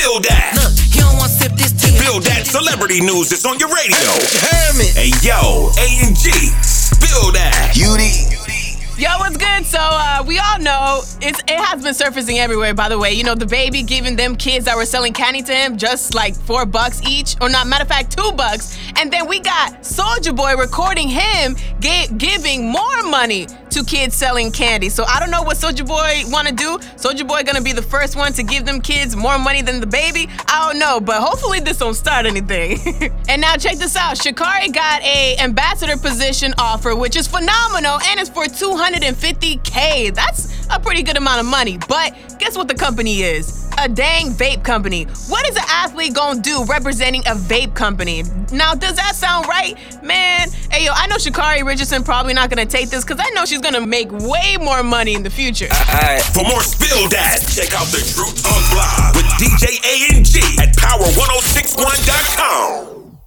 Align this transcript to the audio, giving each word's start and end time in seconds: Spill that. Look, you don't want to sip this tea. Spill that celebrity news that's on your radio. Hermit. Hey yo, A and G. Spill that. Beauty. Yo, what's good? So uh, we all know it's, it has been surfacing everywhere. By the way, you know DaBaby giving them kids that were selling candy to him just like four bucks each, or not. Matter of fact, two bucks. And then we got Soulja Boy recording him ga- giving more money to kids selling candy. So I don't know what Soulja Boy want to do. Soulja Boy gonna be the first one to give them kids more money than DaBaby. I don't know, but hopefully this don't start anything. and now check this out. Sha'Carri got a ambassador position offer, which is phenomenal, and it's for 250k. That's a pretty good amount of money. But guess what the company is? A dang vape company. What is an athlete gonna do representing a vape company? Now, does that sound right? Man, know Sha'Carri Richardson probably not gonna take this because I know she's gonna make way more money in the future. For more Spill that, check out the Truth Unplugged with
Spill 0.00 0.20
that. 0.20 0.56
Look, 0.56 0.72
you 0.96 1.02
don't 1.02 1.18
want 1.18 1.30
to 1.30 1.36
sip 1.36 1.52
this 1.60 1.72
tea. 1.72 1.92
Spill 2.00 2.20
that 2.20 2.46
celebrity 2.46 3.02
news 3.04 3.28
that's 3.28 3.44
on 3.44 3.58
your 3.60 3.68
radio. 3.68 4.00
Hermit. 4.48 4.96
Hey 4.96 5.12
yo, 5.20 5.68
A 5.76 6.08
and 6.08 6.16
G. 6.16 6.32
Spill 6.64 7.28
that. 7.36 7.76
Beauty. 7.76 8.24
Yo, 8.96 9.08
what's 9.18 9.36
good? 9.36 9.66
So 9.66 9.78
uh, 9.78 10.24
we 10.26 10.38
all 10.38 10.58
know 10.58 11.02
it's, 11.20 11.40
it 11.40 11.50
has 11.50 11.82
been 11.82 11.92
surfacing 11.92 12.38
everywhere. 12.38 12.72
By 12.72 12.88
the 12.88 12.98
way, 12.98 13.12
you 13.12 13.24
know 13.24 13.34
DaBaby 13.34 13.86
giving 13.86 14.16
them 14.16 14.36
kids 14.36 14.64
that 14.64 14.74
were 14.74 14.86
selling 14.86 15.12
candy 15.12 15.42
to 15.42 15.52
him 15.52 15.76
just 15.76 16.14
like 16.14 16.34
four 16.34 16.64
bucks 16.64 17.02
each, 17.06 17.36
or 17.42 17.50
not. 17.50 17.66
Matter 17.66 17.82
of 17.82 17.88
fact, 17.88 18.16
two 18.16 18.32
bucks. 18.32 18.78
And 18.96 19.12
then 19.12 19.28
we 19.28 19.40
got 19.40 19.82
Soulja 19.82 20.34
Boy 20.34 20.56
recording 20.56 21.08
him 21.08 21.56
ga- 21.80 22.08
giving 22.16 22.70
more 22.72 23.02
money 23.02 23.46
to 23.70 23.84
kids 23.84 24.14
selling 24.14 24.52
candy. 24.52 24.88
So 24.88 25.04
I 25.04 25.20
don't 25.20 25.30
know 25.30 25.42
what 25.42 25.56
Soulja 25.56 25.86
Boy 25.86 26.22
want 26.30 26.48
to 26.48 26.54
do. 26.54 26.78
Soulja 26.96 27.26
Boy 27.26 27.42
gonna 27.42 27.62
be 27.62 27.72
the 27.72 27.82
first 27.82 28.16
one 28.16 28.32
to 28.34 28.42
give 28.42 28.64
them 28.64 28.80
kids 28.80 29.16
more 29.16 29.38
money 29.38 29.62
than 29.62 29.80
DaBaby. 29.80 30.30
I 30.48 30.68
don't 30.68 30.78
know, 30.78 31.00
but 31.00 31.20
hopefully 31.20 31.60
this 31.60 31.78
don't 31.78 31.94
start 31.94 32.26
anything. 32.26 32.78
and 33.28 33.40
now 33.40 33.56
check 33.56 33.76
this 33.78 33.96
out. 33.96 34.16
Sha'Carri 34.16 34.72
got 34.72 35.02
a 35.02 35.36
ambassador 35.38 35.96
position 35.96 36.54
offer, 36.58 36.94
which 36.94 37.16
is 37.16 37.26
phenomenal, 37.26 38.00
and 38.06 38.20
it's 38.20 38.30
for 38.30 38.44
250k. 38.44 40.14
That's 40.14 40.66
a 40.70 40.78
pretty 40.78 41.02
good 41.02 41.16
amount 41.16 41.40
of 41.40 41.46
money. 41.46 41.78
But 41.88 42.14
guess 42.38 42.56
what 42.56 42.68
the 42.68 42.74
company 42.74 43.22
is? 43.22 43.68
A 43.78 43.88
dang 43.88 44.30
vape 44.32 44.62
company. 44.64 45.04
What 45.28 45.48
is 45.48 45.56
an 45.56 45.64
athlete 45.68 46.14
gonna 46.14 46.40
do 46.40 46.64
representing 46.64 47.22
a 47.22 47.34
vape 47.34 47.74
company? 47.74 48.24
Now, 48.52 48.74
does 48.74 48.96
that 48.96 49.14
sound 49.14 49.46
right? 49.46 49.74
Man, 50.02 50.19
know 51.10 51.16
Sha'Carri 51.16 51.64
Richardson 51.66 52.04
probably 52.04 52.34
not 52.34 52.50
gonna 52.50 52.64
take 52.64 52.88
this 52.88 53.04
because 53.04 53.18
I 53.20 53.30
know 53.34 53.44
she's 53.44 53.60
gonna 53.60 53.84
make 53.84 54.10
way 54.12 54.56
more 54.60 54.82
money 54.84 55.14
in 55.14 55.24
the 55.24 55.30
future. 55.30 55.66
For 56.32 56.44
more 56.44 56.62
Spill 56.62 57.08
that, 57.10 57.42
check 57.50 57.74
out 57.74 57.90
the 57.90 57.98
Truth 57.98 58.46
Unplugged 58.46 59.16
with 59.18 59.26